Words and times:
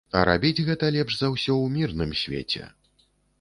А 0.19 0.21
рабіць 0.29 0.63
гэта 0.69 0.89
лепш 0.95 1.13
за 1.19 1.29
ўсё 1.35 1.53
ў 1.57 1.67
мірным 1.75 2.17
свеце. 2.23 2.65